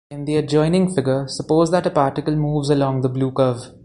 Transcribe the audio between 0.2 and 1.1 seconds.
the adjoining